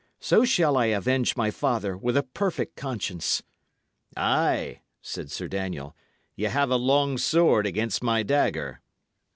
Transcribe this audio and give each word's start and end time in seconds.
So 0.19 0.43
shall 0.45 0.77
I 0.77 0.87
avenge 0.87 1.37
my 1.37 1.51
father, 1.51 1.95
with 1.95 2.17
a 2.17 2.23
perfect 2.23 2.75
conscience." 2.75 3.43
"Ay," 4.17 4.81
said 4.99 5.29
Sir 5.29 5.47
Daniel, 5.47 5.95
"y' 6.35 6.45
have 6.45 6.71
a 6.71 6.75
long 6.75 7.19
sword 7.19 7.67
against 7.67 8.01
my 8.01 8.23
dagger." 8.23 8.81